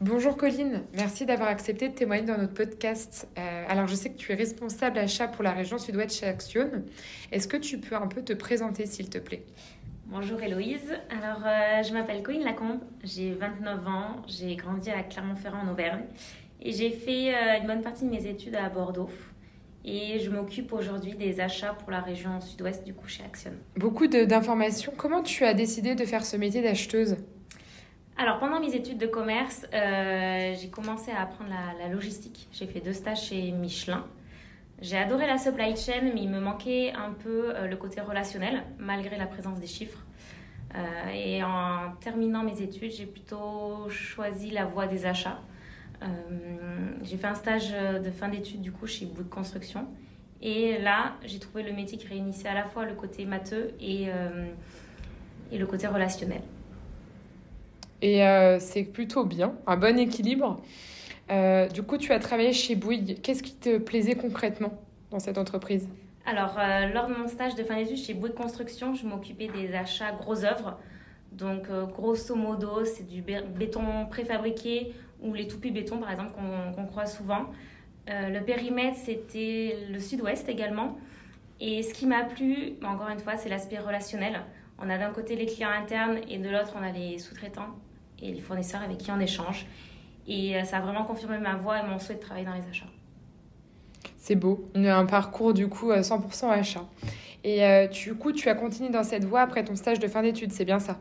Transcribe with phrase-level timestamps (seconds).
[0.00, 3.26] Bonjour Colline, merci d'avoir accepté de témoigner dans notre podcast.
[3.36, 6.70] Euh, alors je sais que tu es responsable achat pour la région sud-ouest chez Action.
[7.32, 9.44] Est-ce que tu peux un peu te présenter s'il te plaît?
[10.06, 15.62] Bonjour Héloïse, alors euh, je m'appelle Colline Lacombe, j'ai 29 ans, j'ai grandi à Clermont-Ferrand
[15.66, 16.04] en Auvergne
[16.62, 19.10] et j'ai fait euh, une bonne partie de mes études à Bordeaux
[19.84, 23.50] et je m'occupe aujourd'hui des achats pour la région sud-ouest du coup chez Action.
[23.76, 27.16] Beaucoup d'informations, comment tu as décidé de faire ce métier d'acheteuse?
[28.20, 32.48] Alors, pendant mes études de commerce, euh, j'ai commencé à apprendre la, logistique.
[32.50, 34.04] J'ai fait deux stages chez Michelin.
[34.82, 38.64] J'ai adoré la supply chain, mais il me manquait un peu euh, le côté relationnel,
[38.80, 40.04] malgré la présence des chiffres.
[40.74, 45.38] Euh, et en terminant mes études, j'ai plutôt choisi la voie des achats.
[47.04, 49.86] j'ai fait un stage de fin d'études du coup chez Bouygues Construction.
[50.42, 54.08] Et là, j'ai trouvé le métier qui réunissait à la fois le côté matheux et
[55.52, 56.42] le côté relationnel.
[58.02, 60.60] Et euh, c'est plutôt bien, un bon équilibre.
[61.30, 63.20] Euh, du coup, tu as travaillé chez Bouygues.
[63.22, 64.72] Qu'est-ce qui te plaisait concrètement
[65.10, 65.88] dans cette entreprise?
[66.24, 69.74] Alors, euh, lors de mon stage de fin d'études chez Bouygues Construction, je m'occupais des
[69.74, 70.78] achats gros œuvres.
[71.32, 76.32] Donc, grosso modo, c'est du béton préfabriqué ou les toupis béton, par exemple,
[76.74, 77.50] qu'on croit souvent.
[78.06, 80.96] le périmètre, c'était le sud-ouest également.
[81.60, 84.40] Et ce qui m'a plu, encore une fois, c'est l'aspect relationnel.
[84.78, 87.74] On a d'un côté les clients internes et de l'autre, on a les sous-traitants
[88.22, 89.66] et les fournisseurs avec qui on échange.
[90.28, 92.68] Et euh, ça a vraiment confirmé ma voix et mon souhait de travailler dans les
[92.68, 92.86] achats.
[94.18, 96.84] C'est beau, un parcours du coup 100% euh, achat.
[97.44, 100.22] Et euh, du coup, tu as continué dans cette voie après ton stage de fin
[100.22, 100.98] d'études, c'est bien ça?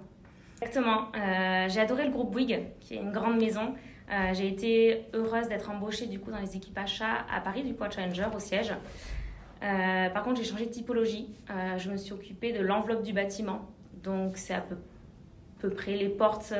[0.61, 1.11] Exactement.
[1.67, 3.75] j'ai adoré le groupe Bouygues, qui est une grande maison.
[4.33, 7.83] j'ai été heureuse d'être embauchée du coup dans les équipes achats à Paris, du coup
[7.83, 8.73] à Challenger au siège.
[9.61, 11.27] par contre, j'ai changé de typologie.
[11.77, 13.67] je me suis occupée de l'enveloppe du bâtiment.
[14.01, 14.77] Donc, c'est à peu,
[15.59, 16.53] peu près les portes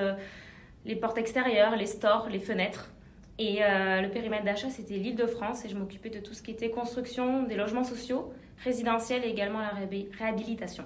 [0.88, 2.92] les portes extérieures, les stores, les fenêtres.
[3.40, 6.42] Et euh, le périmètre d'achat, c'était l'île de France et je m'occupais de tout ce
[6.42, 8.34] qui était construction des logements sociaux,
[8.64, 9.74] résidentiels et également la
[10.18, 10.86] réhabilitation.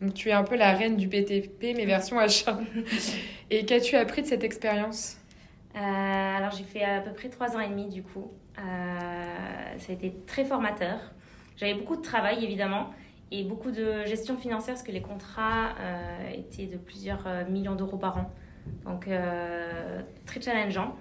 [0.00, 2.60] Donc tu es un peu la reine du BTP, mais version achat.
[3.50, 5.16] et qu'as-tu appris de cette expérience?
[5.74, 8.30] Euh, Alors j'ai fait à peu près trois ans et demi du coup.
[8.58, 8.62] Euh,
[9.78, 10.98] ça a été très formateur.
[11.56, 12.90] J'avais beaucoup de travail évidemment
[13.32, 15.74] et beaucoup de gestion financière parce que les contrats
[16.34, 18.30] étaient de plusieurs millions d'euros par an.
[18.84, 20.96] Donc, euh, très challengeant.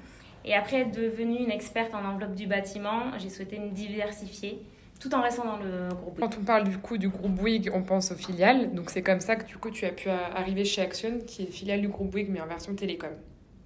[0.46, 4.62] Et après être devenue une experte en enveloppe du bâtiment, j'ai souhaité me diversifier
[5.00, 6.32] tout en restant dans le groupe Bouygues.
[6.32, 8.74] Quand on parle du coup du groupe Bouygues, on pense aux filiales.
[8.74, 11.52] Donc c'est comme ça que du coup tu as pu arriver chez Action, qui est
[11.52, 13.12] filiale du groupe Bouygues mais en version télécom.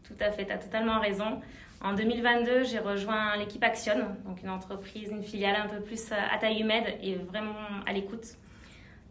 [0.04, 1.42] Tout à fait, tu as totalement raison.
[1.82, 6.38] En 2022, j'ai rejoint l'équipe Action, donc une entreprise, une filiale un peu plus à
[6.38, 8.38] taille humaine et vraiment à l'écoute.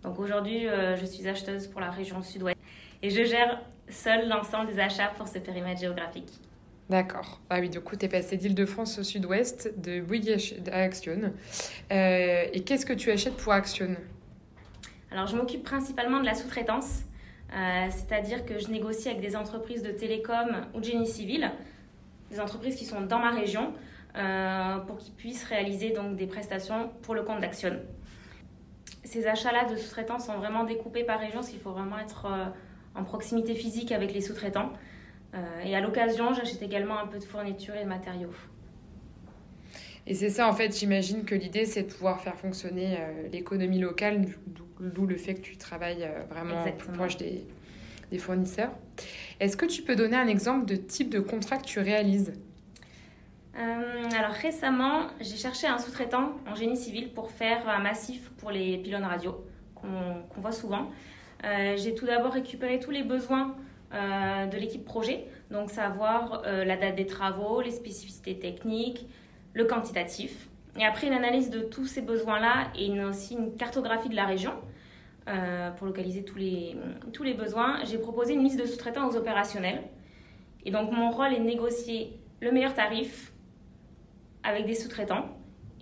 [0.02, 2.58] Donc aujourd'hui, euh, je suis acheteuse pour la région sud-ouest
[3.02, 6.32] et je gère seul l'ensemble des achats pour ce périmètre géographique.
[6.90, 7.40] D'accord.
[7.48, 10.38] Ah oui, du coup, tu es passé d'Île-de-France au sud-ouest, de Bouygues
[10.70, 11.32] à Action.
[11.90, 13.96] Euh, et qu'est-ce que tu achètes pour Action?
[15.10, 17.02] Alors, je m'occupe principalement de la sous-traitance,
[17.54, 21.50] euh, c'est-à-dire que je négocie avec des entreprises de télécom ou de génie civil,
[22.30, 23.72] des entreprises qui sont dans ma région,
[24.16, 27.78] euh, pour qu'ils puissent réaliser donc des prestations pour le compte d'Action.
[29.12, 32.26] Ces achats-là de sous-traitance sont vraiment découpés par région, parce qu'il faut vraiment être
[32.94, 34.72] en proximité physique avec les sous-traitants.
[35.34, 38.32] Euh, et à l'occasion, j'achète également un peu de fournitures et de matériaux.
[40.06, 43.78] Et c'est ça, en fait, j'imagine que l'idée, c'est de pouvoir faire fonctionner euh, l'économie
[43.78, 44.24] locale,
[44.80, 46.64] d'où le fait que tu travailles euh, vraiment
[46.94, 47.46] proche des,
[48.10, 48.72] des fournisseurs.
[49.40, 52.32] Est-ce que tu peux donner un exemple de type de contrat que tu réalises?
[53.54, 58.78] Alors récemment, j'ai cherché un sous-traitant en génie civil pour faire un massif pour les
[58.78, 60.90] pylônes radio qu'on voit souvent.
[61.44, 63.56] Euh, j'ai tout d'abord récupéré tous les besoins
[63.92, 69.06] euh, de l'équipe projet, donc savoir euh, la date des travaux, les spécificités techniques,
[69.54, 70.48] le quantitatif.
[70.78, 74.52] Et après une analyse de tous ces besoins-là et aussi une cartographie de la région
[75.76, 76.74] pour localiser tous les,
[77.12, 79.82] tous les besoins, j'ai proposé une liste de sous-traitants aux opérationnels.
[80.64, 83.31] Et donc mon rôle est de négocier le meilleur tarif
[84.44, 85.28] avec des sous-traitants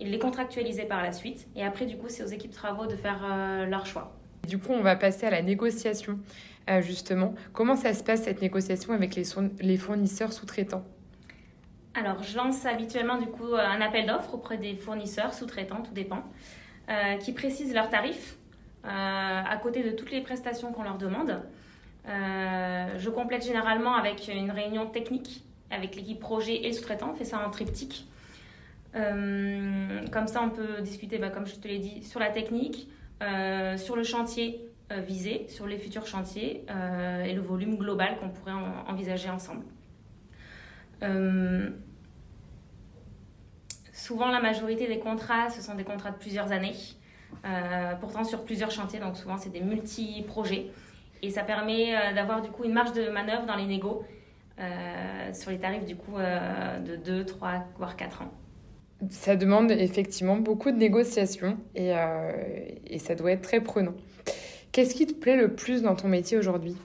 [0.05, 1.47] de les contractualiser par la suite.
[1.55, 3.23] Et après, du coup, c'est aux équipes travaux de faire
[3.67, 4.15] leur choix.
[4.47, 6.19] Du coup, on va passer à la négociation,
[6.69, 7.35] euh, justement.
[7.53, 10.83] Comment ça se passe cette négociation avec les, fournisseurs sous-traitants?
[11.93, 16.23] Alors, je lance habituellement du coup un appel d'offres auprès des fournisseurs sous-traitants, tout dépend,
[16.89, 18.37] euh, qui précisent leurs tarifs
[18.85, 21.41] euh, à côté de toutes les prestations qu'on leur demande.
[22.05, 27.11] je complète généralement avec une réunion technique avec l'équipe projet et le sous-traitant.
[27.11, 28.05] On fait ça en triptyque.
[28.93, 32.89] Comme ça, on peut discuter, bah, comme je te l'ai dit, sur la technique,
[33.21, 38.17] euh, sur le chantier euh, visé, sur les futurs chantiers euh, et le volume global
[38.17, 38.53] qu'on pourrait
[38.87, 39.65] envisager ensemble.
[43.93, 46.75] souvent, la majorité des contrats, ce sont des contrats de plusieurs années.
[47.99, 50.71] pourtant sur plusieurs chantiers, donc souvent c'est des multi-projets.
[51.21, 54.03] Et ça permet d'avoir du coup une marge de manœuvre dans les négos
[55.33, 58.31] sur les tarifs du coup de 2, 3, voire 4 ans
[59.09, 62.31] ça demande effectivement beaucoup de négociations et, euh,
[62.85, 63.93] et ça doit être très prenant.
[64.71, 66.77] Qu'est-ce qui te plaît le plus dans ton métier aujourd'hui?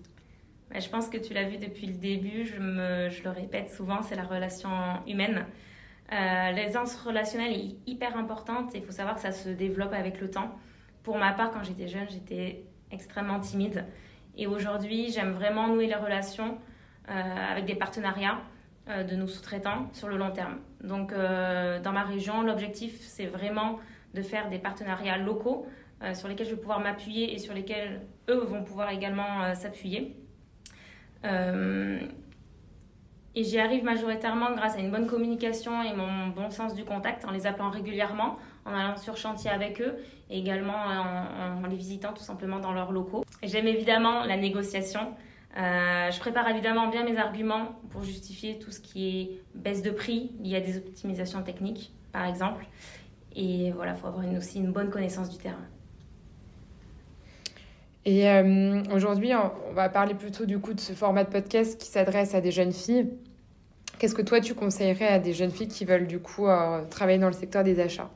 [0.75, 4.03] Je pense que tu l'as vu depuis le début, je, me, je le répète souvent,
[4.03, 4.69] c'est la relation
[5.07, 5.47] humaine.
[6.13, 10.21] Euh, L'aisance relationnelle est hyper importante et il faut savoir que ça se développe avec
[10.21, 10.57] le temps.
[11.03, 13.85] Pour ma part, quand j'étais jeune, j'étais extrêmement timide.
[14.37, 16.59] Et aujourd'hui, j'aime vraiment nouer les relations
[17.09, 17.13] euh,
[17.53, 18.41] avec des partenariats.
[18.89, 20.59] Euh, de nos sous-traitants sur le long terme.
[20.81, 23.81] Donc, euh, dans ma région, l'objectif, c'est vraiment
[24.15, 25.67] de faire des partenariats locaux
[26.05, 30.15] euh, sur lesquels je vais pouvoir m'appuyer et sur lesquels eux vont pouvoir également s'appuyer.
[31.25, 31.99] et
[33.43, 37.33] j'y arrive majoritairement grâce à une bonne communication et mon bon sens du contact en
[37.33, 38.37] les appelant régulièrement,
[38.67, 39.97] en allant sur chantier avec eux
[40.31, 43.25] et également en, en les visitant tout simplement dans leurs locaux.
[43.43, 45.17] J'aime évidemment la négociation.
[45.57, 49.91] Euh, je prépare évidemment bien mes arguments pour justifier tout ce qui est baisse de
[49.91, 52.67] prix y a des optimisations techniques, par exemple.
[53.35, 55.65] Et voilà, il faut avoir aussi une bonne connaissance du terrain.
[58.05, 61.89] Et euh, aujourd'hui, on va parler plutôt du coup de ce format de podcast qui
[61.89, 63.11] s'adresse à des jeunes filles.
[63.99, 67.19] Qu'est-ce que toi tu conseillerais à des jeunes filles qui veulent du coup euh, travailler
[67.19, 68.11] dans le secteur des achats?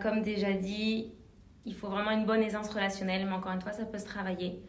[0.00, 1.12] Comme déjà dit,
[1.66, 4.62] il faut vraiment une bonne aisance relationnelle, mais encore une fois, ça peut se travailler.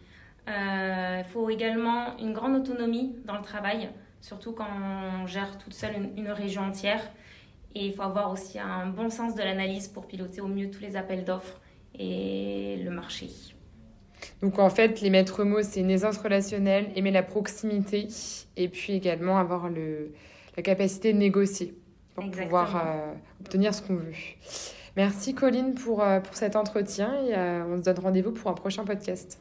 [0.48, 3.90] Il euh, faut également une grande autonomie dans le travail,
[4.22, 4.68] surtout quand
[5.24, 7.02] on gère toute seule une, région entière.
[7.76, 10.82] Et il faut avoir aussi un bon sens de l'analyse pour piloter au mieux tous
[10.82, 11.62] les appels d'offres
[11.98, 13.30] et le marché.
[14.42, 18.08] Donc en fait, les maîtres mots, c'est une aisance relationnelle, aimer la proximité
[18.58, 20.12] et puis également avoir le,
[20.58, 21.74] la capacité de négocier
[22.14, 24.12] pour pouvoir euh, obtenir ce qu'on veut.
[24.98, 28.84] Merci Colline pour, euh, pour cet entretien et on se donne rendez-vous pour un prochain
[28.84, 29.40] podcast.